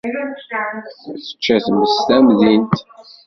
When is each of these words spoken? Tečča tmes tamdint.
Tečča 1.43 1.57
tmes 1.65 1.95
tamdint. 2.07 2.73